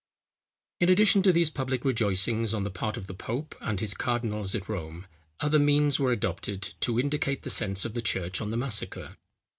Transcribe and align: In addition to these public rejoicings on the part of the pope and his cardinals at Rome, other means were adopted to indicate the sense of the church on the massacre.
In 0.79 0.89
addition 0.89 1.21
to 1.21 1.31
these 1.31 1.51
public 1.51 1.85
rejoicings 1.85 2.55
on 2.55 2.63
the 2.63 2.71
part 2.71 2.97
of 2.97 3.05
the 3.05 3.13
pope 3.13 3.53
and 3.61 3.79
his 3.79 3.93
cardinals 3.93 4.55
at 4.55 4.67
Rome, 4.67 5.05
other 5.41 5.59
means 5.59 5.99
were 5.99 6.11
adopted 6.11 6.73
to 6.79 6.99
indicate 6.99 7.43
the 7.43 7.51
sense 7.51 7.85
of 7.85 7.93
the 7.93 8.01
church 8.01 8.41
on 8.41 8.49
the 8.49 8.57
massacre. 8.57 9.15